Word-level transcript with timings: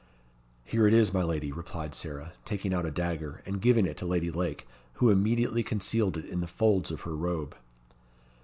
"Here 0.65 0.87
it 0.87 0.95
is, 0.95 1.13
my 1.13 1.21
lady," 1.21 1.51
replied 1.51 1.93
Sarah, 1.93 2.33
taking 2.43 2.73
out 2.73 2.87
a 2.87 2.89
dagger, 2.91 3.43
and 3.45 3.61
giving 3.61 3.85
it 3.85 3.97
to 3.97 4.05
Lady 4.07 4.31
Lake, 4.31 4.65
who 4.93 5.11
immediately 5.11 5.61
concealed 5.61 6.17
it 6.17 6.25
in 6.25 6.41
the 6.41 6.47
folds 6.47 6.89
of 6.89 7.01
her 7.01 7.15
robe. 7.15 7.55